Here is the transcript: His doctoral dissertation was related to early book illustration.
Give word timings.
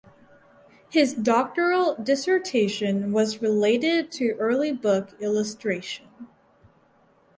His 0.89 1.13
doctoral 1.13 1.95
dissertation 2.01 3.11
was 3.11 3.39
related 3.39 4.11
to 4.13 4.31
early 4.39 4.71
book 4.71 5.15
illustration. 5.21 6.07